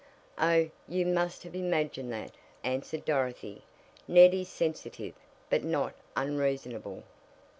[0.39, 2.31] "Oh, you must have imagined that,"
[2.63, 3.61] answered Dorothy.
[4.07, 5.13] "Ned is sensitive,
[5.47, 7.03] but not unreasonable."